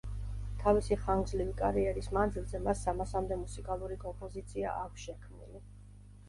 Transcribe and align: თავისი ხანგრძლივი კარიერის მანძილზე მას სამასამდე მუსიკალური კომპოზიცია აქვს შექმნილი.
თავისი 0.61 0.95
ხანგრძლივი 1.01 1.53
კარიერის 1.59 2.09
მანძილზე 2.17 2.61
მას 2.69 2.81
სამასამდე 2.87 3.39
მუსიკალური 3.43 3.99
კომპოზიცია 4.07 4.75
აქვს 4.87 5.05
შექმნილი. 5.11 5.63